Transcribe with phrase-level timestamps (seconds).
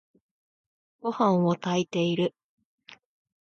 [0.99, 2.33] ごはんを炊いている。